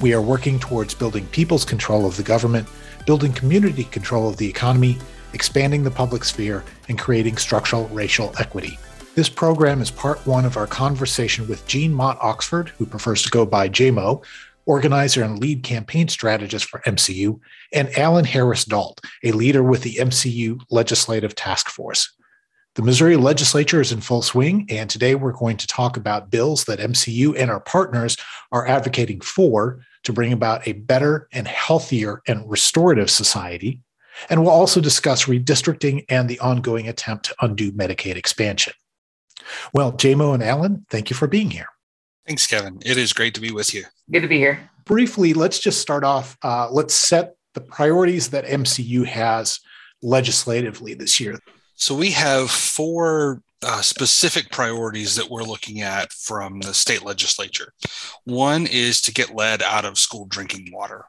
[0.00, 2.68] We are working towards building people's control of the government,
[3.06, 4.98] building community control of the economy,
[5.32, 8.78] expanding the public sphere, and creating structural racial equity.
[9.14, 13.30] This program is part one of our conversation with Jean Mott Oxford, who prefers to
[13.30, 14.22] go by JMO,
[14.66, 17.40] organizer and lead campaign strategist for MCU,
[17.72, 22.15] and Allyn Harris Dault, a leader with the MCU Legislative Task Force.
[22.76, 26.64] The Missouri legislature is in full swing, and today we're going to talk about bills
[26.64, 28.18] that MCU and our partners
[28.52, 33.80] are advocating for to bring about a better and healthier and restorative society.
[34.28, 38.74] And we'll also discuss redistricting and the ongoing attempt to undo Medicaid expansion.
[39.72, 41.68] Well, JMO and Allyn, thank you for being here.
[42.26, 42.78] Thanks, Kevin.
[42.84, 43.84] It is great to be with you.
[44.12, 44.68] Good to be here.
[44.84, 46.36] Briefly, let's just start off.
[46.42, 49.60] Uh, let's set the priorities that MCU has
[50.02, 51.38] legislatively this year.
[51.76, 57.72] So we have four uh, specific priorities that we're looking at from the state legislature.
[58.24, 61.04] One is to get lead out of school drinking water.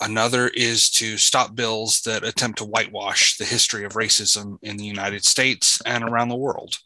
[0.00, 4.84] Another is to stop bills that attempt to whitewash the history of racism in the
[4.84, 6.78] United States and around the world.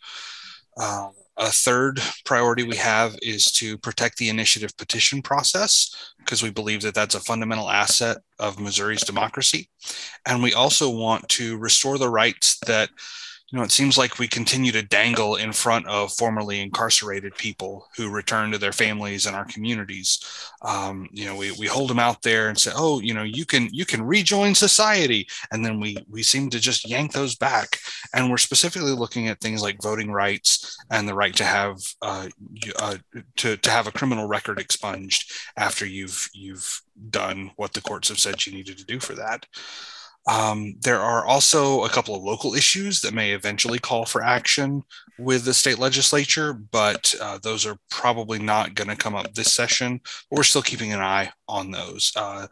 [0.77, 6.51] Uh, a third priority we have is to protect the initiative petition process because we
[6.51, 9.69] believe that that's a fundamental asset of Missouri's democracy.
[10.27, 12.89] And we also want to restore the rights that
[13.55, 17.87] you know, it seems like we continue to dangle in front of formerly incarcerated people
[17.97, 20.19] who return to their families and our communities.
[20.63, 23.47] Um, you know, we, we hold them out there and say, "Oh, you know, you
[23.47, 27.79] can you can rejoin society," and then we we seem to just yank those back.
[28.13, 32.27] And we're specifically looking at things like voting rights and the right to have uh,
[32.81, 32.97] uh,
[33.37, 38.19] to to have a criminal record expunged after you've you've done what the courts have
[38.19, 39.47] said you needed to do for that.
[40.27, 44.83] Um, there are also a couple of local issues that may eventually call for action
[45.19, 49.55] with the state legislature, but uh, those are probably not going to come up this
[49.55, 50.01] session.
[50.31, 52.13] But we're still keeping an eye on those.
[52.17, 52.47] Uh,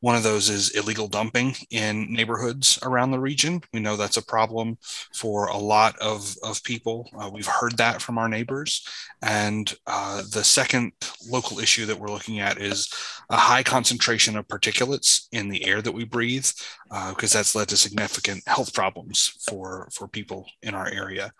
[0.00, 3.62] one of those is illegal dumping in neighborhoods around the region.
[3.72, 4.76] We know that's a problem
[5.14, 7.08] for a lot of, of people.
[7.18, 8.86] Uh, we've heard that from our neighbors.
[9.22, 10.92] And uh, the second
[11.26, 12.92] local issue that we're looking at is
[13.30, 16.46] a high concentration of particulates in the air that we breathe,
[16.90, 21.32] because uh, that's led to significant health problems for, for people in our area.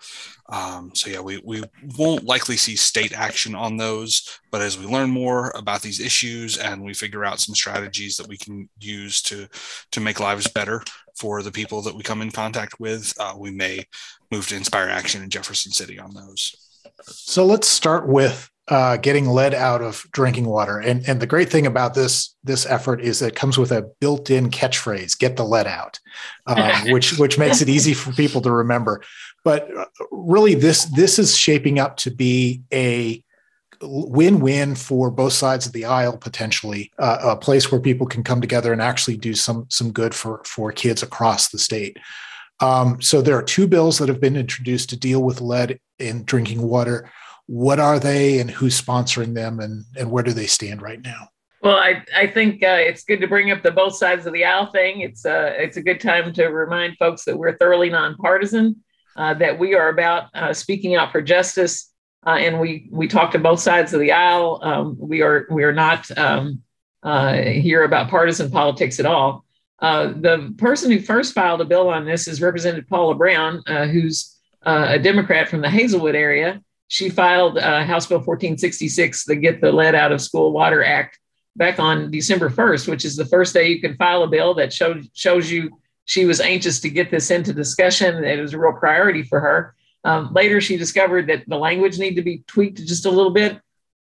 [0.49, 1.63] Um, so, yeah, we, we
[1.99, 6.57] won't likely see state action on those, but as we learn more about these issues
[6.57, 9.49] and we figure out some strategies that we can use to
[9.93, 10.83] to make lives better
[11.17, 13.85] for the people that we come in contact with, uh, we may
[14.31, 16.55] move to inspire action in Jefferson City on those.
[17.07, 20.79] So let's start with uh, getting lead out of drinking water.
[20.79, 23.91] And, and the great thing about this this effort is that it comes with a
[24.01, 25.99] built-in catchphrase: "Get the lead out,"
[26.47, 29.03] um, which which makes it easy for people to remember.
[29.45, 33.24] But uh, really, this this is shaping up to be a
[33.81, 38.41] win-win for both sides of the aisle potentially uh, a place where people can come
[38.41, 41.97] together and actually do some some good for for kids across the state.
[42.61, 46.25] Um, so there are two bills that have been introduced to deal with lead in
[46.25, 47.11] drinking water.
[47.47, 51.29] What are they and who's sponsoring them and and where do they stand right now?
[51.63, 54.45] Well, I, I think uh, it's good to bring up the both sides of the
[54.45, 55.01] aisle thing.
[55.01, 58.85] It's, uh, it's a good time to remind folks that we're thoroughly nonpartisan,
[59.17, 61.94] uh, that we are about uh, speaking out for justice
[62.27, 64.61] uh, and we we talk to both sides of the aisle.
[64.63, 66.63] Um, we are we are not um,
[67.03, 69.45] uh, here about partisan politics at all.
[69.81, 73.87] Uh, the person who first filed a bill on this is Representative Paula Brown, uh,
[73.87, 74.35] who's
[74.65, 76.63] uh, a Democrat from the Hazelwood area.
[76.89, 81.19] She filed uh, House Bill 1466, the Get the Lead Out of School Water Act,
[81.57, 84.73] back on December 1st, which is the first day you can file a bill that
[84.73, 88.25] showed, shows you she was anxious to get this into discussion.
[88.25, 89.75] It was a real priority for her.
[90.05, 93.61] Um, later, she discovered that the language needed to be tweaked just a little bit.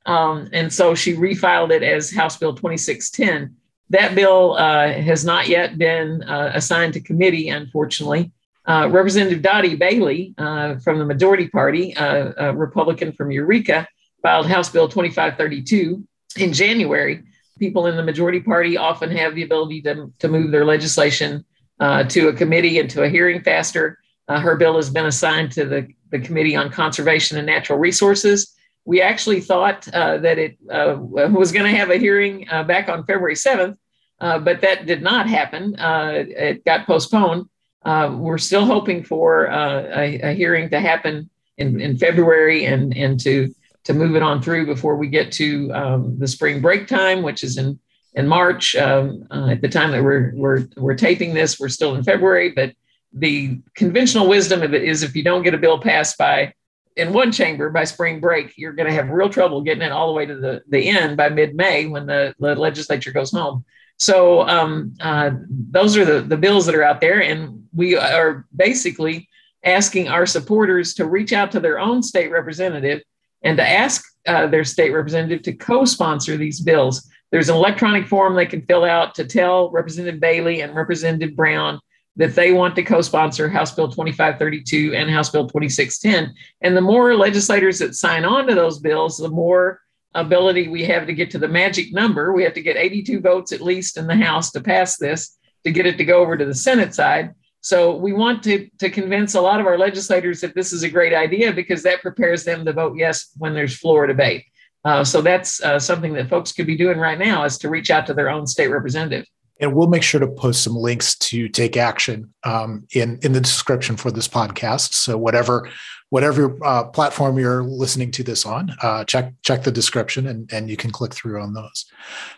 [0.06, 3.56] Um, and so she refiled it as House Bill 2610.
[3.90, 8.32] That bill uh, has not yet been uh, assigned to committee, unfortunately.
[8.66, 13.88] Uh, Representative Dottie Bailey uh, from the majority party, uh, a Republican from Eureka,
[14.22, 16.06] filed House Bill 2532
[16.36, 17.24] in January.
[17.60, 21.46] People in the majority party often have the ability to, to move their legislation
[21.80, 24.00] uh, to a committee and to a hearing faster.
[24.28, 28.54] Uh, her bill has been assigned to the, the Committee on Conservation and Natural Resources.
[28.86, 32.90] We actually thought uh, that it uh, was going to have a hearing uh, back
[32.90, 33.78] on February 7th,
[34.20, 35.78] uh, but that did not happen.
[35.80, 37.48] Uh, it got postponed.
[37.86, 43.54] We're still hoping for a, a, hearing to happen in, in February and, and to,
[43.86, 47.44] to move it on through before we get to um, the spring break time, which
[47.44, 47.80] is in,
[48.14, 48.76] in March.
[48.76, 52.74] Um, at the time that we're, we're, we're taping this, we're still in February, but
[53.20, 56.54] the conventional wisdom of it is if you don't get a bill passed by
[56.96, 60.08] in one chamber by spring break, you're going to have real trouble getting it all
[60.08, 63.64] the way to the, the end by mid-May when the, the legislature goes home.
[63.98, 67.22] So um, uh, those are the, the bills that are out there.
[67.22, 69.30] And we are basically
[69.64, 73.02] asking our supporters to reach out to their own state representative
[73.44, 77.08] and to ask uh, their state representative to co-sponsor these bills.
[77.32, 81.80] There's an electronic form they can fill out to tell Representative Bailey and Representative Brown
[82.18, 86.34] that they want to co-sponsor House Bill 2532 and House Bill 2610.
[86.62, 89.82] And the more legislators that sign on to those bills, the more
[90.14, 92.34] ability we have to get to the magic number.
[92.34, 95.72] We have to get 82 votes at least in the House to pass this to
[95.72, 97.34] get it to go over to the Senate side.
[97.62, 100.90] So we want to, to convince a lot of our legislators that this is a
[100.90, 104.46] great idea because that prepares them to vote yes when there's floor debate.
[104.86, 107.92] Uh, so that's uh, something that folks could be doing right now is to reach
[107.92, 109.26] out to their own state representative.
[109.60, 113.42] And we'll make sure to post some links to take action um, in in the
[113.42, 114.94] description for this podcast.
[114.94, 115.70] So whatever
[116.10, 120.70] whatever uh, platform you're listening to this on, uh, check check the description and and
[120.70, 121.86] you can click through on those.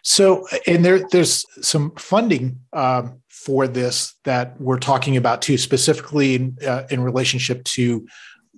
[0.01, 6.36] So and there there's some funding um, for this that we're talking about too, specifically
[6.36, 8.06] in, uh, in relationship to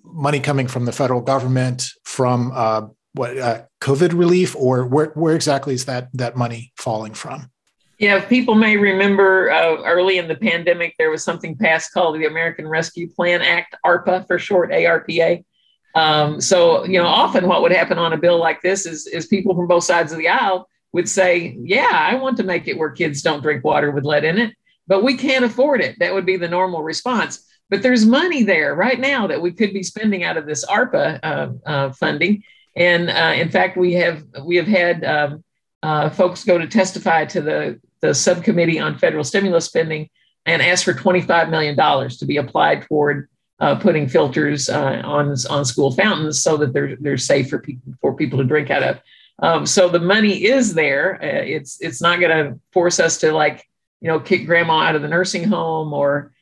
[0.03, 5.35] money coming from the federal government from uh, what uh, COVID relief, or where where
[5.35, 7.51] exactly is that that money falling from?
[8.01, 12.25] Yeah, people may remember uh, early in the pandemic, there was something passed called the
[12.25, 15.45] American Rescue Plan Act, ARPA for short, ARPA.
[15.93, 19.27] Um, so, you know, often what would happen on a bill like this is, is
[19.27, 22.75] people from both sides of the aisle would say, Yeah, I want to make it
[22.75, 24.55] where kids don't drink water with lead in it,
[24.87, 25.99] but we can't afford it.
[25.99, 27.45] That would be the normal response.
[27.69, 31.19] But there's money there right now that we could be spending out of this ARPA
[31.21, 32.41] uh, uh, funding.
[32.75, 35.43] And uh, in fact, we have we have had um,
[35.83, 40.09] uh, folks go to testify to the the subcommittee on federal stimulus spending
[40.45, 41.75] and asked for $25 million
[42.09, 46.95] to be applied toward uh, putting filters uh, on, on school fountains so that they're,
[46.97, 48.99] they're safe for people, for people to drink out of.
[49.39, 51.15] Um, so the money is there.
[51.21, 53.67] Uh, it's, it's not going to force us to like,
[53.99, 56.33] you know, kick grandma out of the nursing home or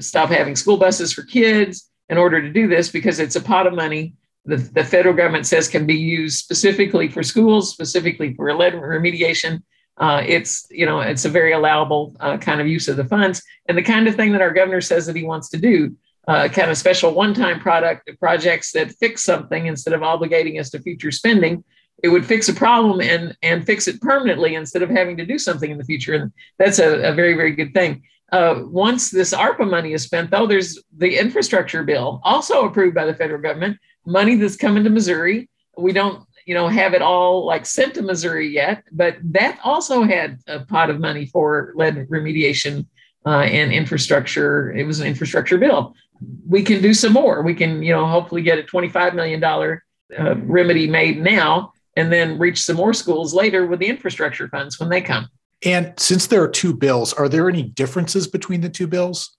[0.00, 3.66] stop having school buses for kids in order to do this because it's a pot
[3.66, 4.14] of money
[4.44, 9.62] the, the federal government says can be used specifically for schools, specifically for lead remediation,
[9.98, 13.42] uh, it's you know it's a very allowable uh, kind of use of the funds.
[13.66, 15.96] And the kind of thing that our governor says that he wants to do
[16.26, 20.80] uh, kind of special one-time product projects that fix something instead of obligating us to
[20.80, 21.64] future spending
[22.02, 25.38] it would fix a problem and and fix it permanently instead of having to do
[25.38, 26.14] something in the future.
[26.14, 28.02] And that's a, a very very good thing.
[28.32, 33.06] Uh, once this arpa money is spent though there's the infrastructure bill also approved by
[33.06, 35.48] the federal government money that's coming to missouri.
[35.78, 40.02] We don't you know have it all like sent to Missouri yet, but that also
[40.02, 42.86] had a pot of money for lead remediation
[43.26, 44.72] uh, and infrastructure.
[44.72, 45.94] It was an infrastructure bill.
[46.48, 47.42] We can do some more.
[47.42, 49.84] We can you know hopefully get a twenty five million dollar
[50.18, 54.78] uh, remedy made now, and then reach some more schools later with the infrastructure funds
[54.78, 55.28] when they come.
[55.64, 59.36] And since there are two bills, are there any differences between the two bills?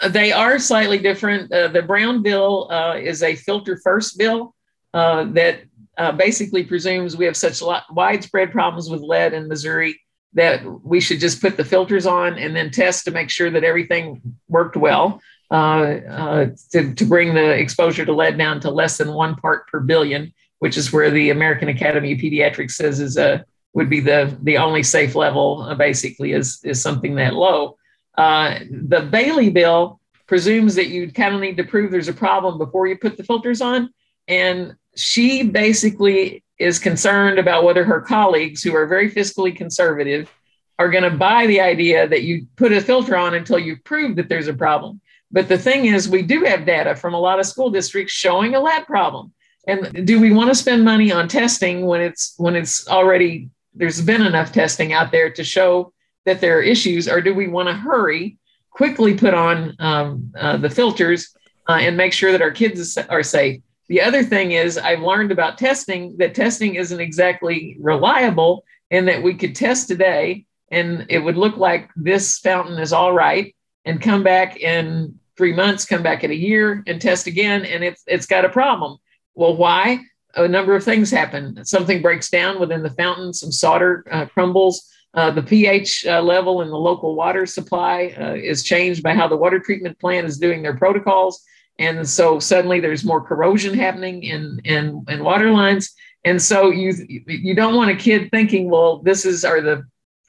[0.00, 1.52] Uh, they are slightly different.
[1.52, 4.54] Uh, the Brown bill uh, is a filter first bill
[4.94, 5.60] uh, that
[6.00, 10.00] uh, basically presumes we have such widespread problems with lead in Missouri
[10.32, 13.64] that we should just put the filters on and then test to make sure that
[13.64, 18.96] everything worked well uh, uh, to, to bring the exposure to lead down to less
[18.96, 23.18] than one part per billion, which is where the American Academy of Pediatrics says is
[23.18, 25.62] a would be the the only safe level.
[25.62, 27.76] Uh, basically, is is something that low.
[28.16, 32.56] Uh, the Bailey bill presumes that you kind of need to prove there's a problem
[32.56, 33.92] before you put the filters on.
[34.28, 40.30] And she basically is concerned about whether her colleagues, who are very fiscally conservative,
[40.78, 44.16] are going to buy the idea that you put a filter on until you prove
[44.16, 45.00] that there's a problem.
[45.30, 48.54] But the thing is, we do have data from a lot of school districts showing
[48.54, 49.32] a lab problem.
[49.66, 54.00] And do we want to spend money on testing when it's when it's already there's
[54.00, 55.92] been enough testing out there to show
[56.24, 58.38] that there are issues, or do we want to hurry,
[58.70, 61.34] quickly put on um, uh, the filters
[61.68, 63.60] uh, and make sure that our kids are safe?
[63.90, 69.22] The other thing is, I've learned about testing that testing isn't exactly reliable, and that
[69.22, 73.46] we could test today and it would look like this fountain is all right,
[73.84, 77.82] and come back in three months, come back in a year, and test again, and
[77.82, 78.98] it's it's got a problem.
[79.34, 79.98] Well, why?
[80.36, 81.64] A number of things happen.
[81.64, 84.76] Something breaks down within the fountain, some solder uh, crumbles,
[85.12, 89.26] Uh, the pH uh, level in the local water supply uh, is changed by how
[89.26, 91.42] the water treatment plant is doing their protocols.
[91.80, 95.92] And so suddenly there's more corrosion happening in, in, in water lines.
[96.24, 96.92] And so you,
[97.26, 99.82] you don't want a kid thinking, well, this is, or the,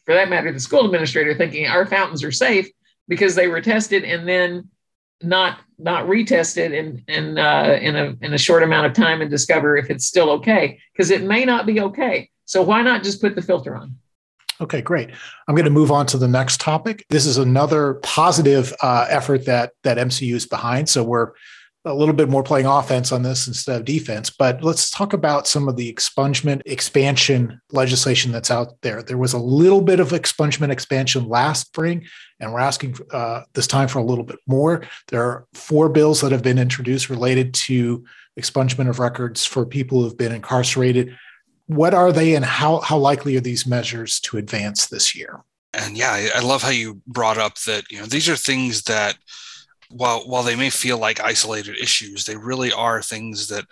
[0.06, 2.70] for that matter, the school administrator thinking our fountains are safe
[3.08, 4.70] because they were tested and then
[5.24, 9.30] not not retested in in uh, in a in a short amount of time and
[9.30, 12.30] discover if it's still okay because it may not be okay.
[12.46, 13.98] So why not just put the filter on?
[14.62, 15.10] Okay, great.
[15.48, 17.06] I'm going to move on to the next topic.
[17.10, 20.88] This is another positive uh, effort that that MCU is behind.
[20.88, 21.32] So we're
[21.84, 24.30] a little bit more playing offense on this instead of defense.
[24.30, 29.02] But let's talk about some of the expungement expansion legislation that's out there.
[29.02, 32.06] There was a little bit of expungement expansion last spring,
[32.40, 34.84] and we're asking uh, this time for a little bit more.
[35.08, 38.06] There are four bills that have been introduced related to
[38.40, 41.18] expungement of records for people who have been incarcerated.
[41.76, 45.42] What are they, and how, how likely are these measures to advance this year?
[45.74, 49.16] And yeah, I love how you brought up that you know these are things that
[49.90, 53.66] while while they may feel like isolated issues, they really are things that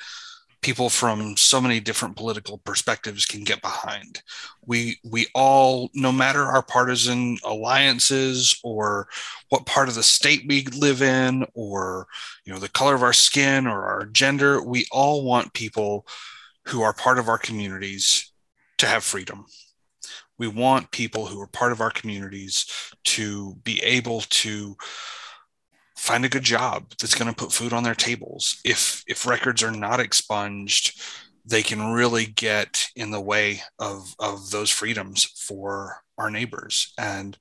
[0.62, 4.22] people from so many different political perspectives can get behind.
[4.66, 9.10] We we all, no matter our partisan alliances or
[9.50, 12.08] what part of the state we live in, or
[12.46, 16.06] you know the color of our skin or our gender, we all want people
[16.70, 18.32] who are part of our communities
[18.78, 19.46] to have freedom.
[20.38, 22.66] We want people who are part of our communities
[23.06, 24.78] to be able to
[25.98, 28.62] find a good job that's going to put food on their tables.
[28.64, 31.02] If if records are not expunged,
[31.46, 36.94] they can really get in the way of of those freedoms for our neighbors.
[36.98, 37.38] And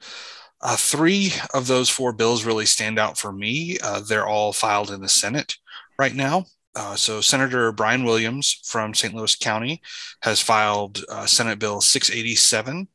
[0.61, 3.79] uh, three of those four bills really stand out for me.
[3.83, 5.55] Uh, they're all filed in the Senate
[5.99, 6.47] right now.
[6.79, 9.13] Uh, so Senator Brian Williams from St.
[9.13, 9.83] Louis County
[10.23, 12.87] has filed uh, Senate Bill 687,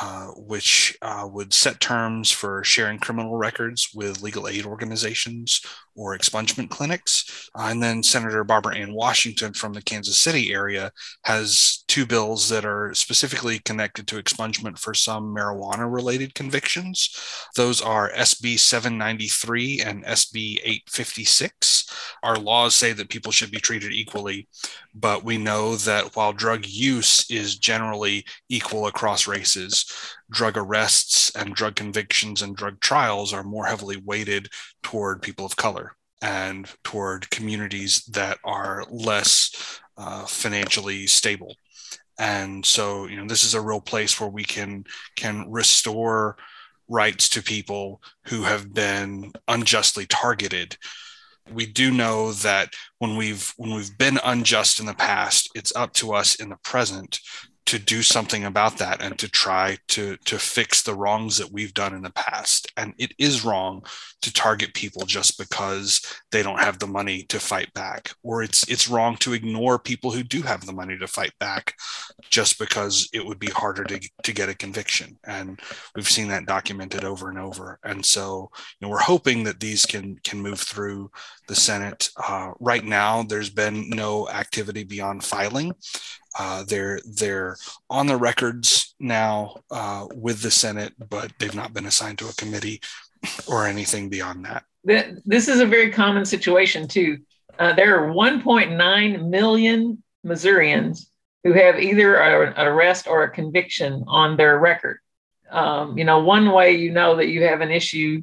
[0.00, 5.60] uh, which uh, would set terms for sharing criminal records with legal aid organizations
[5.94, 7.48] or expungement clinics.
[7.56, 10.90] Uh, and then Senator Barbara Ann Washington from the Kansas City area
[11.24, 17.16] has two bills that are specifically connected to expungement for some marijuana related convictions.
[17.54, 22.18] Those are SB 793 and SB 856.
[22.22, 24.48] Our laws say that people should be treated equally,
[24.94, 29.83] but we know that while drug use is generally equal across races,
[30.30, 34.48] drug arrests and drug convictions and drug trials are more heavily weighted
[34.82, 41.54] toward people of color and toward communities that are less uh, financially stable.
[42.18, 44.84] And so you know this is a real place where we can
[45.16, 46.36] can restore
[46.88, 50.76] rights to people who have been unjustly targeted.
[51.52, 55.92] We do know that when we've when we've been unjust in the past it's up
[55.94, 57.20] to us in the present
[57.66, 61.72] to do something about that and to try to to fix the wrongs that we've
[61.72, 62.70] done in the past.
[62.76, 63.84] And it is wrong
[64.20, 68.68] to target people just because they don't have the money to fight back or it's
[68.68, 71.74] it's wrong to ignore people who do have the money to fight back
[72.28, 75.18] just because it would be harder to, to get a conviction.
[75.24, 75.58] And
[75.94, 77.78] we've seen that documented over and over.
[77.82, 81.10] And so you know we're hoping that these can can move through
[81.48, 82.10] the senate.
[82.22, 85.72] Uh, right now there's been no activity beyond filing
[86.38, 87.56] uh, they're they're
[87.90, 92.32] on the records now uh, with the Senate, but they've not been assigned to a
[92.34, 92.80] committee
[93.46, 94.64] or anything beyond that.
[95.24, 97.18] This is a very common situation too.
[97.58, 101.10] Uh, there are 1.9 million Missourians
[101.44, 104.98] who have either an arrest or a conviction on their record.
[105.50, 108.22] Um, you know, one way you know that you have an issue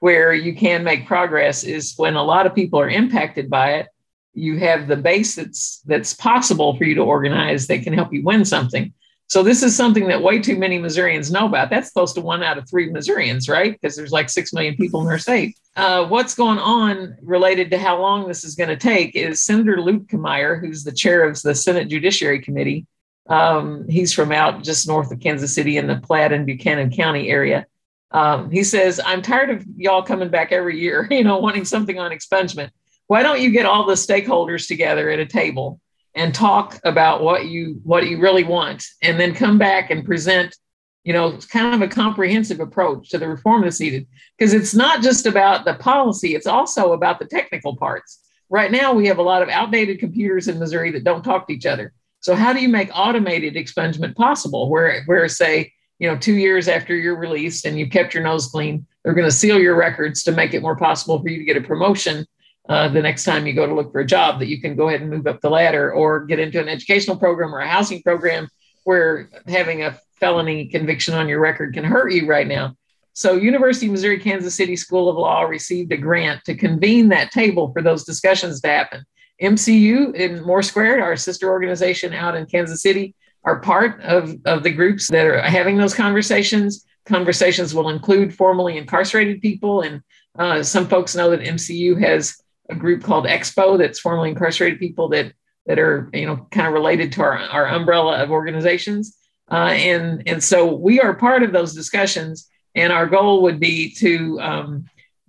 [0.00, 3.88] where you can make progress is when a lot of people are impacted by it
[4.34, 8.22] you have the base that's that's possible for you to organize that can help you
[8.24, 8.92] win something.
[9.26, 11.70] So this is something that way too many Missourians know about.
[11.70, 13.72] That's close to one out of three Missourians, right?
[13.72, 15.56] Because there's like six million people in our state.
[15.74, 19.80] Uh, what's going on related to how long this is going to take is Senator
[19.80, 22.86] Luke Luetkemeyer, who's the chair of the Senate Judiciary Committee.
[23.26, 27.30] Um, he's from out just north of Kansas City in the Platte and Buchanan County
[27.30, 27.66] area.
[28.10, 31.98] Um, he says, "I'm tired of y'all coming back every year, you know, wanting something
[31.98, 32.68] on expungement
[33.12, 35.78] why don't you get all the stakeholders together at a table
[36.14, 40.56] and talk about what you what you really want and then come back and present
[41.04, 44.06] you know kind of a comprehensive approach to the reform that's needed?
[44.38, 48.18] Because it's not just about the policy it's also about the technical parts.
[48.48, 51.52] Right now we have a lot of outdated computers in missouri that don't talk to
[51.52, 51.92] each other.
[52.20, 56.66] So how do you make automated expungement possible where where say you know two years
[56.66, 60.22] after you're released and you've kept your nose clean they're going to seal your records
[60.22, 62.24] to make it more possible for you to get a promotion
[62.72, 64.88] uh, the next time you go to look for a job that you can go
[64.88, 68.02] ahead and move up the ladder or get into an educational program or a housing
[68.02, 68.48] program
[68.84, 72.74] where having a felony conviction on your record can hurt you right now.
[73.12, 77.30] So, University of Missouri Kansas City School of Law received a grant to convene that
[77.30, 79.04] table for those discussions to happen.
[79.42, 83.14] MCU in Moore Squared, our sister organization out in Kansas City,
[83.44, 86.86] are part of, of the groups that are having those conversations.
[87.04, 90.00] Conversations will include formerly incarcerated people, and
[90.38, 95.08] uh, some folks know that MCU has a group called Expo that's formerly incarcerated people
[95.10, 95.32] that
[95.66, 99.16] that are you know kind of related to our, our umbrella of organizations.
[99.50, 103.90] Uh, and and so we are part of those discussions and our goal would be
[103.90, 104.84] to um,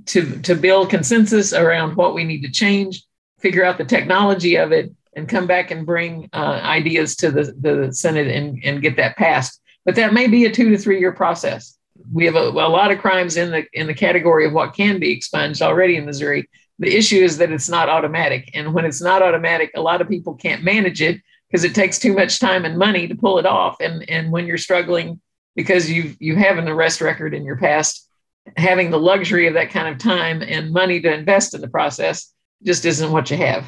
[0.05, 3.03] to to build consensus around what we need to change,
[3.39, 7.53] figure out the technology of it, and come back and bring uh, ideas to the,
[7.59, 9.61] the Senate and, and get that passed.
[9.85, 11.77] But that may be a two to three year process.
[12.11, 14.99] We have a, a lot of crimes in the in the category of what can
[14.99, 16.49] be expunged already in Missouri.
[16.79, 20.09] The issue is that it's not automatic, and when it's not automatic, a lot of
[20.09, 23.45] people can't manage it because it takes too much time and money to pull it
[23.45, 23.77] off.
[23.79, 25.21] And and when you're struggling
[25.55, 28.09] because you you have an arrest record in your past
[28.57, 32.33] having the luxury of that kind of time and money to invest in the process
[32.63, 33.65] just isn't what you have.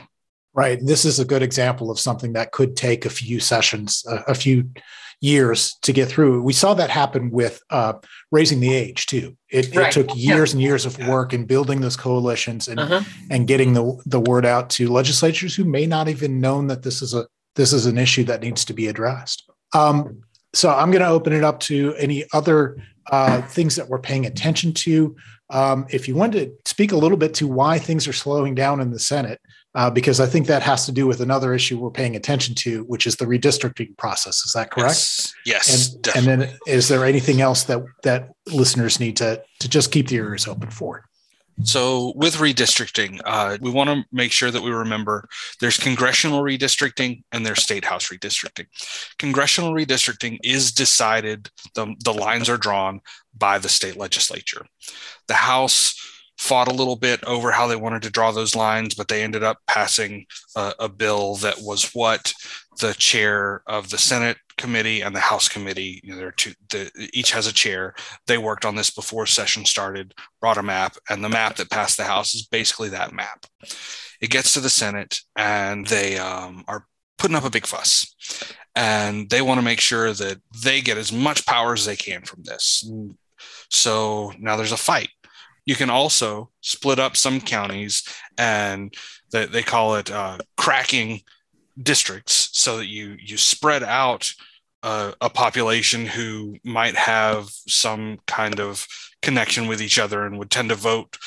[0.54, 0.80] Right.
[0.82, 4.36] This is a good example of something that could take a few sessions a, a
[4.36, 4.70] few
[5.22, 7.94] years to get through we saw that happen with uh,
[8.32, 9.88] raising the age too it, right.
[9.88, 10.56] it took years yeah.
[10.56, 13.02] and years of work in building those coalitions and uh-huh.
[13.32, 17.02] and getting the the word out to legislatures who may not even known that this
[17.02, 20.22] is a this is an issue that needs to be addressed um,
[20.56, 22.78] so I'm going to open it up to any other
[23.12, 25.16] uh, things that we're paying attention to.
[25.50, 28.80] Um, if you want to speak a little bit to why things are slowing down
[28.80, 29.40] in the Senate,
[29.76, 32.84] uh, because I think that has to do with another issue we're paying attention to,
[32.86, 34.46] which is the redistricting process.
[34.46, 34.96] Is that correct?
[34.96, 35.34] Yes.
[35.46, 39.92] yes and, and, then, is there anything else that that listeners need to to just
[39.92, 41.06] keep the ears open for?
[41.64, 45.28] So, with redistricting, uh, we want to make sure that we remember
[45.62, 48.66] there's congressional redistricting and there's state house redistricting.
[49.20, 53.00] Congressional redistricting is decided, the, the lines are drawn
[53.38, 54.66] by the state legislature.
[55.28, 55.96] The House
[56.46, 59.42] fought a little bit over how they wanted to draw those lines, but they ended
[59.42, 62.32] up passing a, bill that was what
[62.80, 66.92] the chair of the Senate committee and the House committee, you know, they're two, the,
[67.14, 67.96] each has a chair.
[68.28, 71.98] They worked on this before session started, brought a map, and the map that passed
[71.98, 73.48] the House is basically that map.
[74.22, 76.86] It gets to the Senate, and they um, are
[77.18, 78.14] putting up a big fuss.
[78.76, 82.22] And they want to make sure that they get as much power as they can
[82.22, 82.88] from this.
[83.70, 85.10] So now there's a fight.
[85.66, 88.04] You can also split up some counties,
[88.38, 88.94] and
[89.32, 91.22] they, they call it uh, cracking
[91.82, 94.34] districts so that you you spread out
[94.84, 98.88] uh, a population who might have some kind of
[99.22, 101.18] connection with each other and would tend to vote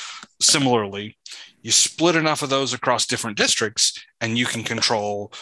[0.41, 1.19] similarly.
[1.63, 5.33] You split enough of those across different districts and you can control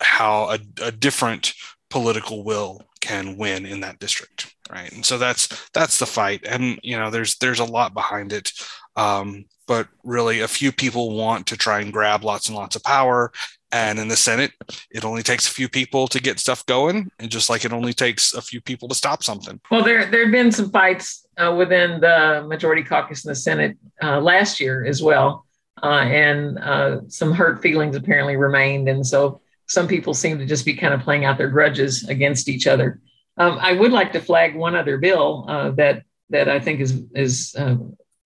[0.00, 1.54] how a, a different
[1.88, 4.92] political will can win in that district right?
[4.92, 6.44] And so that's that's the fight.
[6.46, 8.52] And you know there's there's a lot behind it.
[8.96, 12.82] Um, but really a few people want to try and grab lots and lots of
[12.82, 13.30] power.
[13.72, 14.50] And in the Senate,
[14.90, 17.92] it only takes a few people to get stuff going, and just like it only
[17.92, 19.60] takes a few people to stop something.
[19.70, 23.76] Well, there there have been some fights uh, within the majority caucus in the Senate
[24.02, 25.46] uh, last year as well,
[25.84, 30.64] uh, and uh, some hurt feelings apparently remained, and so some people seem to just
[30.64, 33.00] be kind of playing out their grudges against each other.
[33.36, 37.00] Um, I would like to flag one other bill uh, that that I think is
[37.14, 37.76] is uh,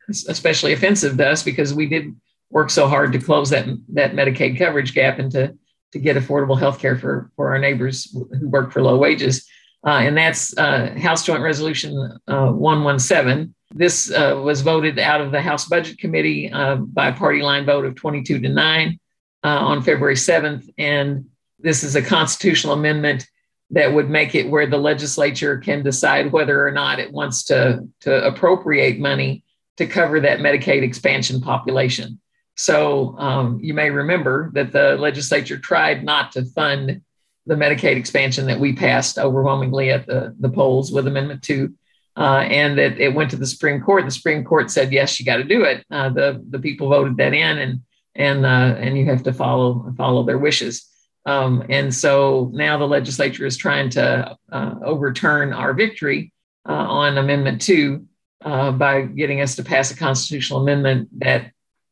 [0.08, 2.16] especially offensive to us because we did
[2.50, 5.54] work so hard to close that that Medicaid coverage gap and to
[5.92, 9.46] to get affordable health care for for our neighbors who work for low wages.
[9.86, 13.54] Uh, and that's uh, House Joint Resolution uh, 117.
[13.74, 17.84] This uh, was voted out of the House Budget Committee by a party line vote
[17.84, 18.98] of 22 to 9
[19.44, 20.68] uh, on February 7th.
[20.78, 21.26] And
[21.64, 23.26] this is a constitutional amendment
[23.70, 27.88] that would make it where the legislature can decide whether or not it wants to,
[28.00, 29.42] to appropriate money
[29.78, 32.20] to cover that Medicaid expansion population.
[32.54, 37.00] So um, you may remember that the legislature tried not to fund
[37.46, 41.74] the Medicaid expansion that we passed overwhelmingly at the, the polls with Amendment 2.
[42.16, 44.04] Uh, and that it went to the Supreme Court.
[44.04, 45.84] The Supreme Court said, yes, you got to do it.
[45.90, 47.80] Uh, the, the people voted that in and,
[48.14, 50.88] and, uh, and you have to follow, follow their wishes.
[51.26, 56.32] Um, and so now the legislature is trying to uh, overturn our victory
[56.68, 58.06] uh, on Amendment 2
[58.44, 61.50] uh, by getting us to pass a constitutional amendment that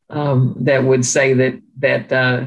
[0.09, 2.45] um, that would say that that uh,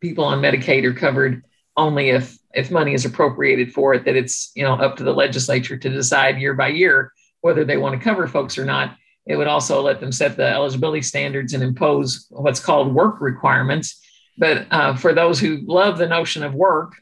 [0.00, 1.42] people on Medicaid are covered
[1.76, 4.04] only if if money is appropriated for it.
[4.04, 7.76] That it's you know up to the legislature to decide year by year whether they
[7.76, 8.96] want to cover folks or not.
[9.24, 14.00] It would also let them set the eligibility standards and impose what's called work requirements.
[14.38, 16.94] But uh, for those who love the notion of work,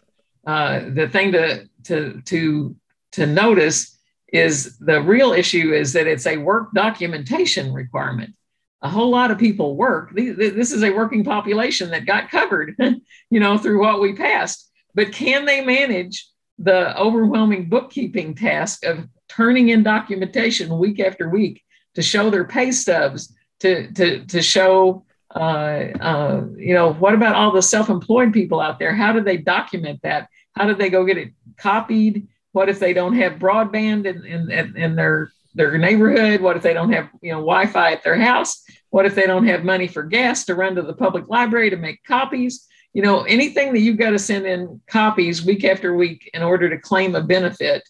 [0.47, 2.77] uh, the thing to to to
[3.13, 3.99] to notice
[4.33, 8.35] is the real issue is that it's a work documentation requirement.
[8.83, 10.13] A whole lot of people work.
[10.15, 12.75] This is a working population that got covered,
[13.31, 14.71] you know, through what we passed.
[14.95, 16.27] But can they manage
[16.59, 21.63] the overwhelming bookkeeping task of turning in documentation week after week
[21.95, 25.06] to show their pay stubs, to to to show
[25.37, 28.95] uh, uh, you know what about all the self-employed people out there?
[28.95, 30.29] How do they document that?
[30.55, 32.27] How do they go get it copied?
[32.53, 36.41] What if they don't have broadband in, in, in their their neighborhood?
[36.41, 38.63] What if they don't have you know Wi-Fi at their house?
[38.89, 41.77] What if they don't have money for gas to run to the public library to
[41.77, 42.67] make copies?
[42.95, 46.71] You know, anything that you've got to send in copies week after week in order
[46.71, 47.87] to claim a benefit,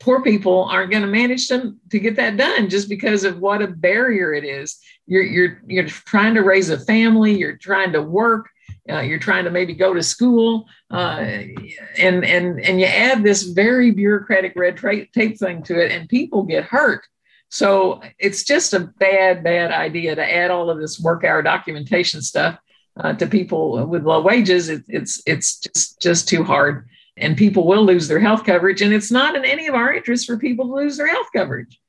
[0.00, 3.60] poor people aren't going to manage to, to get that done just because of what
[3.60, 4.78] a barrier it is.
[5.06, 8.48] You're, you're, you're trying to raise a family, you're trying to work,
[8.90, 11.42] uh, you're trying to maybe go to school, uh,
[11.96, 16.42] and, and, and you add this very bureaucratic red tape thing to it, and people
[16.42, 17.06] get hurt.
[17.50, 22.20] So it's just a bad, bad idea to add all of this work hour documentation
[22.20, 22.58] stuff
[22.96, 27.66] uh, to people with low wages, it, it's it's just just too hard, and people
[27.66, 28.82] will lose their health coverage.
[28.82, 31.80] And it's not in any of our interests for people to lose their health coverage.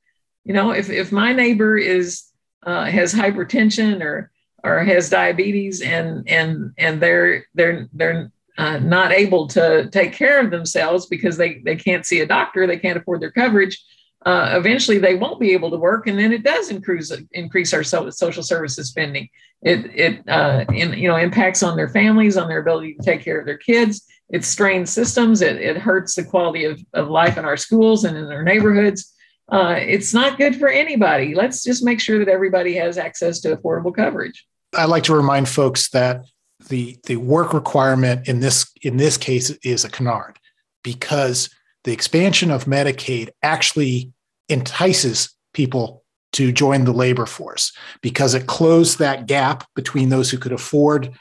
[0.44, 2.24] You know, if if my neighbor is
[2.66, 4.30] uh, has hypertension or
[4.62, 10.40] or has diabetes and and and they're they're they're uh, not able to take care
[10.40, 13.82] of themselves because they they can't see a doctor, they can't afford their coverage
[14.26, 17.84] uh, eventually they won't be able to work, and then it does increase increase our
[17.84, 19.28] social services spending.
[19.62, 23.22] It it uh, in, you know impacts on their families, on their ability to take
[23.22, 24.04] care of their kids.
[24.28, 25.42] It strains systems.
[25.42, 29.14] It, it hurts the quality of, of life in our schools and in our neighborhoods.
[29.50, 31.34] Uh, it's not good for anybody.
[31.34, 34.44] Let's just make sure that everybody has access to affordable coverage.
[34.74, 36.24] I like to remind folks that
[36.68, 40.38] the the work requirement in this in this case is a canard
[40.82, 41.50] because
[41.84, 44.12] the expansion of Medicaid actually
[44.48, 50.38] entices people to join the labor force because it closed that gap between those who
[50.38, 51.12] could afford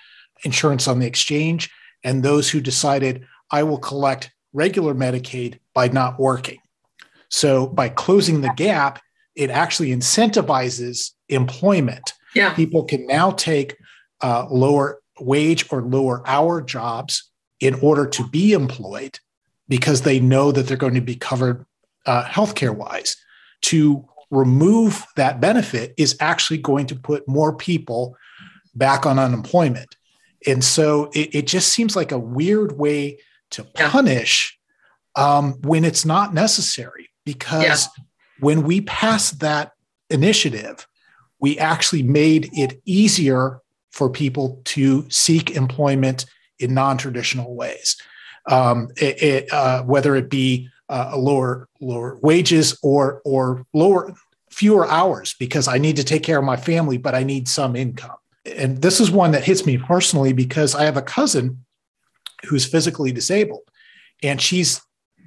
[0.44, 1.70] insurance on the exchange
[2.04, 6.60] and those who decided, I will collect regular Medicaid by not working.
[7.36, 9.02] So by closing the gap,
[9.36, 12.14] it actually incentivizes employment.
[12.34, 12.54] Yeah.
[12.54, 13.76] People can now take
[14.22, 19.20] uh, lower wage or lower hour jobs in order to be employed
[19.68, 21.66] because they know that they're going to be covered
[22.06, 23.18] uh, healthcare wise.
[23.64, 28.16] To remove that benefit is actually going to put more people
[28.76, 29.98] back on unemployment.
[30.48, 33.20] And so it, it just seems like a weird way
[33.52, 34.58] to punish
[35.18, 37.10] um, when it's not necessary.
[37.26, 37.64] Because
[37.98, 38.04] yeah.
[38.40, 39.72] when we passed that
[40.10, 40.88] initiative,
[41.40, 43.60] we actually made it easier
[43.92, 46.26] for people to seek employment
[46.60, 47.98] in non traditional ways
[48.48, 54.14] um, it, it, uh, whether it be uh, a lower lower wages or or lower
[54.52, 57.76] fewer hours because I need to take care of my family, but I need some
[57.76, 58.16] income.
[58.46, 61.66] And this is one that hits me personally because I have a cousin
[62.48, 63.64] who's physically disabled,
[64.22, 64.82] and she's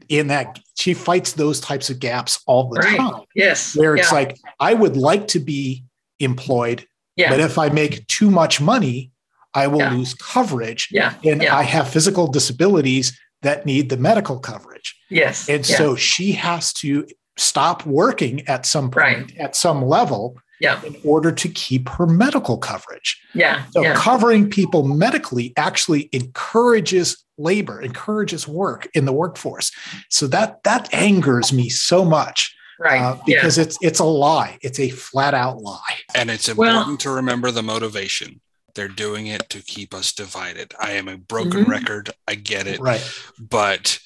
[0.08, 2.96] in that she fights those types of gaps all the right.
[2.96, 3.22] time.
[3.34, 4.18] Yes, where it's yeah.
[4.18, 5.84] like I would like to be
[6.20, 7.30] employed, yeah.
[7.30, 9.10] but if I make too much money,
[9.54, 9.92] I will yeah.
[9.92, 10.88] lose coverage.
[10.90, 11.14] Yeah.
[11.24, 11.42] And.
[11.42, 14.96] I have physical disabilities that need the medical coverage.
[15.10, 15.48] Yes.
[15.48, 19.36] And so she has to stop working at some point, right.
[19.38, 20.82] at some level yeah.
[20.84, 23.20] in order to keep her medical coverage.
[23.34, 23.64] Yeah.
[23.70, 23.94] So yeah.
[23.94, 29.70] covering people medically actually encourages labor, encourages work in the workforce.
[30.10, 33.64] So that that angers me so much right uh, because yeah.
[33.64, 37.50] it's it's a lie it's a flat out lie and it's important well, to remember
[37.50, 38.40] the motivation
[38.78, 40.72] they're doing it to keep us divided.
[40.78, 41.70] I am a broken mm-hmm.
[41.70, 42.10] record.
[42.28, 42.78] I get it.
[42.78, 43.04] Right.
[43.36, 43.98] But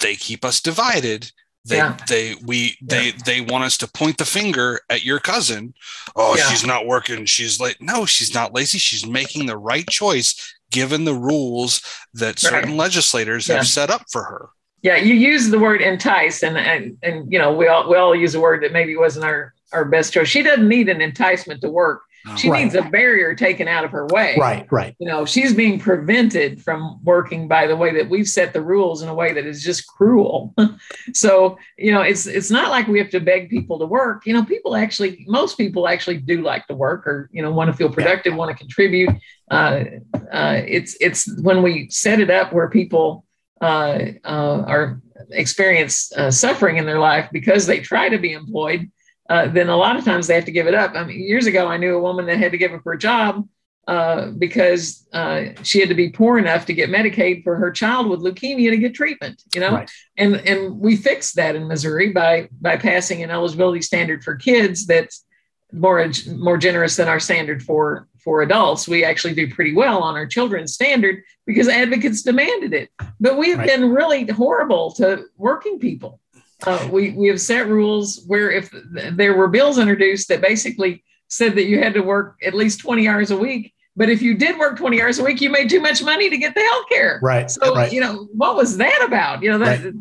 [0.00, 1.30] they keep us divided.
[1.64, 1.96] They yeah.
[2.08, 3.12] they we they yeah.
[3.24, 5.74] they want us to point the finger at your cousin.
[6.16, 6.48] Oh, yeah.
[6.48, 7.24] she's not working.
[7.24, 7.76] She's late.
[7.80, 8.78] No, she's not lazy.
[8.78, 11.82] She's making the right choice given the rules
[12.14, 12.78] that certain right.
[12.78, 14.48] legislators have set up for her.
[14.82, 18.16] Yeah, you use the word entice, and and and you know we all we all
[18.16, 20.26] use a word that maybe wasn't our our best choice.
[20.26, 22.02] She doesn't need an enticement to work.
[22.36, 22.62] She right.
[22.62, 24.36] needs a barrier taken out of her way.
[24.38, 24.94] Right, right.
[24.98, 29.02] You know, she's being prevented from working by the way that we've set the rules
[29.02, 30.54] in a way that is just cruel.
[31.12, 34.24] so, you know, it's it's not like we have to beg people to work.
[34.24, 37.70] You know, people actually, most people actually do like to work or you know want
[37.70, 38.38] to feel productive, yeah.
[38.38, 39.10] want to contribute.
[39.50, 39.84] Uh,
[40.30, 43.24] uh, it's it's when we set it up where people
[43.60, 48.90] uh, uh are experience uh, suffering in their life because they try to be employed
[49.32, 50.92] uh, then a lot of times they have to give it up.
[50.94, 53.48] I mean, years ago, I knew a woman that had to give up her job
[53.88, 58.08] uh, because uh, she had to be poor enough to get Medicaid for her child
[58.08, 59.42] with leukemia to get treatment.
[59.54, 59.90] You know, right.
[60.18, 64.84] and and we fixed that in Missouri by by passing an eligibility standard for kids
[64.86, 65.24] that's
[65.72, 68.86] more more generous than our standard for for adults.
[68.86, 72.90] We actually do pretty well on our children's standard because advocates demanded it.
[73.18, 73.66] But we've right.
[73.66, 76.20] been really horrible to working people.
[76.66, 78.70] Uh, we we have set rules where if
[79.12, 83.08] there were bills introduced that basically said that you had to work at least 20
[83.08, 83.72] hours a week.
[83.94, 86.38] But if you did work 20 hours a week, you made too much money to
[86.38, 87.20] get the health care.
[87.22, 87.50] Right.
[87.50, 87.92] So, right.
[87.92, 89.42] you know, what was that about?
[89.42, 89.82] You know, that, right.
[89.82, 89.94] did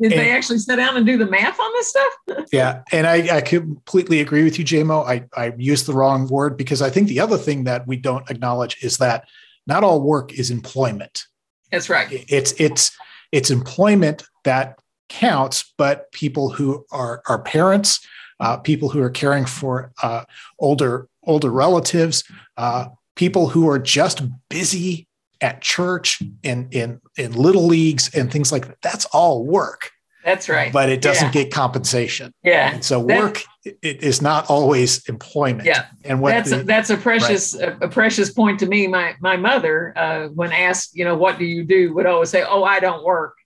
[0.00, 2.12] and, they actually sit down and do the math on this stuff?
[2.52, 2.82] yeah.
[2.92, 5.06] And I, I completely agree with you, JMO.
[5.06, 8.28] I, I used the wrong word because I think the other thing that we don't
[8.30, 9.26] acknowledge is that
[9.66, 11.24] not all work is employment.
[11.72, 12.08] That's right.
[12.28, 12.94] It's, it's,
[13.32, 14.78] it's employment that
[15.10, 18.00] counts, but people who are, are parents,
[18.38, 20.24] uh, people who are caring for uh,
[20.58, 22.24] older older relatives,
[22.56, 25.06] uh, people who are just busy
[25.42, 28.78] at church and in in little leagues and things like that.
[28.82, 29.90] That's all work.
[30.24, 30.72] That's right.
[30.72, 31.44] But it doesn't yeah.
[31.44, 32.32] get compensation.
[32.42, 32.74] Yeah.
[32.74, 35.66] And so work it is not always employment.
[35.66, 35.86] Yeah.
[36.04, 37.76] And what that's the, a, that's a precious right.
[37.80, 38.86] a, a, precious point to me.
[38.86, 42.42] My my mother, uh, when asked, you know, what do you do, would always say,
[42.42, 43.36] "Oh, I don't work."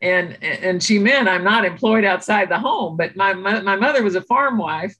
[0.00, 2.96] And and she meant I'm not employed outside the home.
[2.96, 4.94] But my my mother was a farm wife,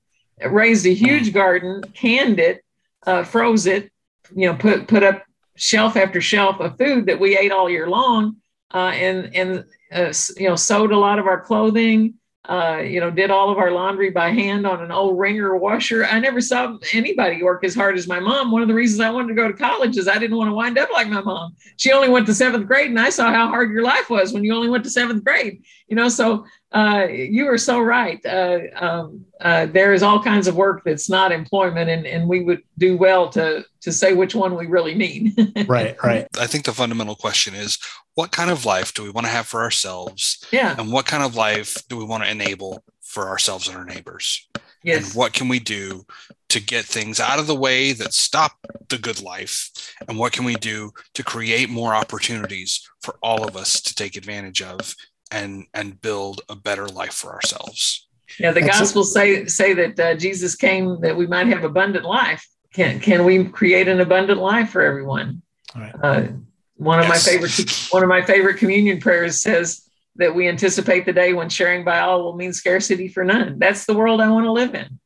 [0.45, 2.65] raised a huge garden, canned it,
[3.07, 3.91] uh, froze it,
[4.35, 5.25] you know, put put up
[5.57, 8.37] shelf after shelf of food that we ate all year long,
[8.73, 12.15] uh, and and uh, you know sewed a lot of our clothing
[12.47, 16.05] uh, you know, did all of our laundry by hand on an old wringer washer.
[16.05, 18.51] I never saw anybody work as hard as my mom.
[18.51, 20.55] One of the reasons I wanted to go to college is I didn't want to
[20.55, 21.57] wind up like my mom.
[21.77, 24.45] She only went to seventh grade, and I saw how hard your life was when
[24.45, 25.63] you only went to seventh grade.
[25.89, 28.25] You know, so uh, you are so right.
[28.27, 32.45] Uh, um, uh, there is all kinds of work that's not employment, and, and we
[32.45, 35.35] would do well to to say which one we really mean.
[35.67, 36.27] right, right.
[36.39, 37.79] I think the fundamental question is
[38.15, 40.45] what kind of life do we want to have for ourselves?
[40.51, 40.75] Yeah.
[40.79, 44.49] And what kind of life do we want to enable for ourselves and our neighbors?
[44.83, 45.09] Yes.
[45.09, 46.05] And what can we do
[46.51, 48.53] to get things out of the way that stop
[48.89, 49.71] the good life?
[50.09, 54.17] And what can we do to create more opportunities for all of us to take
[54.17, 54.95] advantage of
[55.31, 58.07] and and build a better life for ourselves.
[58.39, 62.47] Yeah, the gospels say say that uh, Jesus came that we might have abundant life.
[62.75, 65.43] Can can we create an abundant life for everyone?
[65.75, 65.95] Right.
[66.03, 66.27] Uh,
[66.77, 67.27] one of yes.
[67.27, 71.49] my favorite one of my favorite communion prayers says that we anticipate the day when
[71.49, 73.59] sharing by all will mean scarcity for none.
[73.59, 74.99] That's the world I want to live in.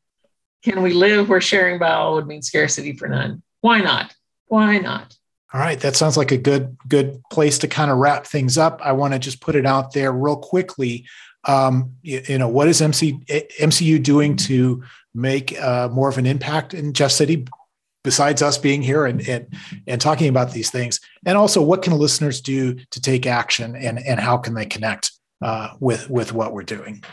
[0.64, 3.42] Can we live where sharing by all would mean scarcity for none?
[3.60, 4.14] Why not?
[4.46, 5.14] Why not?
[5.52, 8.80] All right, that sounds like a good good place to kind of wrap things up.
[8.82, 11.06] I want to just put it out there real quickly.
[11.44, 13.20] Um, you, you, know, what is MC,
[13.60, 14.82] MCU doing to
[15.14, 17.46] make uh, more of an impact in Jeff City,
[18.08, 19.46] besides us being here and, and
[19.86, 20.98] and talking about these things?
[21.26, 25.12] And also, what can listeners do to take action, and and how can they connect
[25.42, 27.04] uh, with with what we're doing?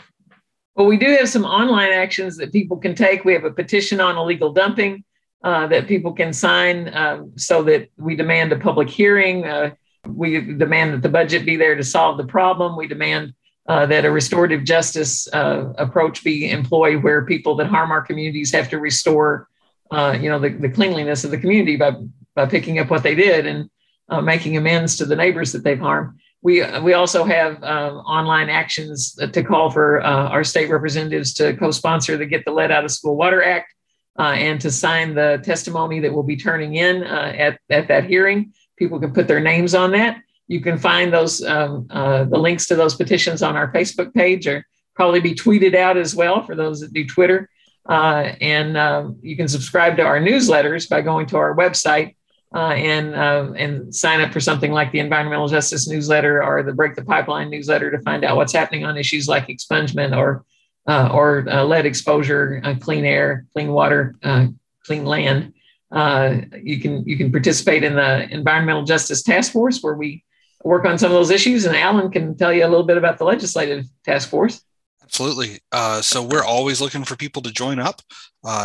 [0.74, 3.26] Well, we do have some online actions that people can take.
[3.26, 5.04] We have a petition on illegal dumping
[5.44, 9.44] uh, that people can sign um, so that we demand a public hearing.
[9.44, 9.70] Uh,
[10.06, 12.76] we demand that the budget be there to solve the problem.
[12.76, 13.34] We demand
[13.68, 18.52] uh, that a restorative justice uh, approach be employed where people that harm our communities
[18.52, 19.48] have to restore,
[19.90, 21.92] uh, you know, the, the, cleanliness of the community by,
[22.34, 23.70] by picking up what they did and
[24.08, 26.18] uh, making amends to the neighbors that they've harmed.
[26.42, 32.26] We, we also have online actions to call for our state representatives to co-sponsor the
[32.26, 33.72] Get the Lead Out of School Water Act
[34.18, 38.04] uh, and to sign the testimony that we'll be turning in uh, at, at that
[38.04, 38.52] hearing.
[38.78, 40.18] People can put their names on that.
[40.48, 44.46] You can find those um, uh, the links to those petitions on our Facebook page,
[44.46, 47.50] or probably be tweeted out as well for those that do Twitter.
[47.88, 52.16] Uh, and um, you can subscribe to our newsletters by going to our website
[52.54, 56.72] uh, and uh, and sign up for something like the Environmental Justice newsletter or the
[56.72, 60.44] Break the Pipeline newsletter to find out what's happening on issues like expungement or
[60.86, 64.46] uh, or uh, lead exposure, uh, clean air, clean water, uh,
[64.84, 65.52] clean land.
[65.90, 70.24] Uh, you can you can participate in the Environmental Justice Task Force where we
[70.64, 73.18] work on some of those issues, and Allyn can tell you a little bit about
[73.18, 74.62] the Legislative Task Force.
[75.06, 75.60] Absolutely.
[75.72, 78.02] Uh, so we're always looking for people to join up.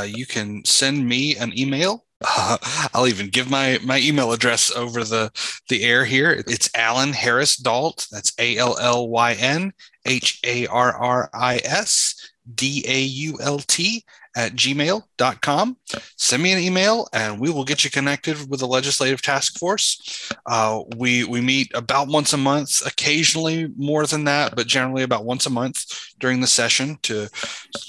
[0.06, 2.58] you can send me an email uh,
[2.94, 5.32] I'll even give my my email address over the
[5.70, 6.44] the air here.
[6.48, 8.08] It's Allyn Harris Dault.
[8.12, 9.74] That's A L L Y N
[10.06, 12.16] H A R R I S
[12.56, 14.04] D A U L T
[14.36, 15.78] at gmail.com.
[16.18, 20.32] Send me an email and we will get you connected with the legislative task force.
[20.46, 25.26] Uh, we, we meet about once a month, occasionally more than that, but generally about
[25.26, 25.86] once a month
[26.20, 27.28] during the session to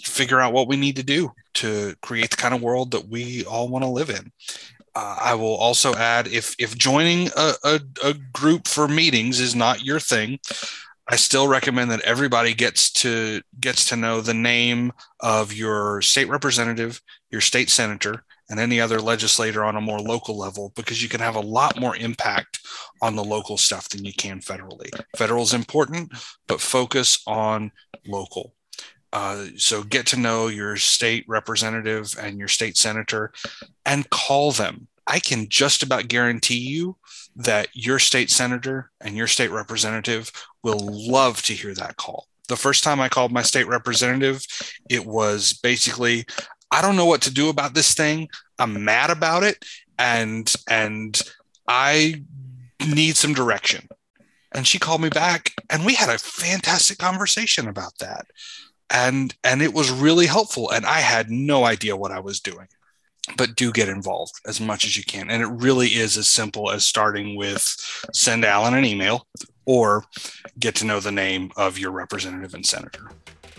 [0.04, 3.44] figure out what we need to do to create the kind of world that we
[3.44, 4.32] all want to live in.
[4.94, 9.54] Uh, I will also add if if joining a, a, a group for meetings is
[9.54, 10.38] not your thing,
[11.08, 16.28] I still recommend that everybody gets to gets to know the name of your state
[16.28, 21.08] representative, your state senator, and any other legislator on a more local level because you
[21.08, 22.60] can have a lot more impact
[23.00, 24.90] on the local stuff than you can federally.
[25.16, 26.12] Federal is important,
[26.46, 27.72] but focus on
[28.06, 28.54] local.
[29.12, 33.32] Uh, so get to know your state representative and your state senator
[33.84, 34.88] and call them.
[35.06, 36.96] I can just about guarantee you
[37.36, 40.30] that your state senator and your state representative
[40.62, 42.26] will love to hear that call.
[42.48, 44.44] The first time I called my state representative,
[44.88, 46.26] it was basically,
[46.70, 48.28] I don't know what to do about this thing.
[48.58, 49.64] I'm mad about it
[49.98, 51.20] and and
[51.68, 52.22] I
[52.86, 53.88] need some direction.
[54.52, 58.26] And she called me back and we had a fantastic conversation about that.
[58.90, 62.68] And and it was really helpful and I had no idea what I was doing.
[63.36, 65.30] But do get involved as much as you can.
[65.30, 67.62] And it really is as simple as starting with
[68.12, 69.28] send Allyn an email
[69.64, 70.04] or
[70.58, 73.10] get to know the name of your representative and senator.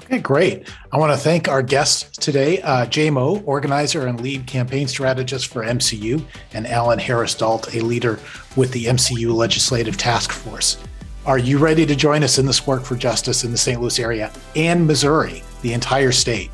[0.06, 0.68] Okay, great.
[0.92, 5.64] I want to thank our guests today, uh, JMO, organizer and lead campaign strategist for
[5.64, 8.20] MCU, and Allyn Harris Dault, a leader
[8.58, 10.78] with the MCU Legislative Task Force.
[11.26, 13.80] Are you ready to join us in this work for justice in the St.
[13.80, 16.52] Louis area and Missouri, the entire state?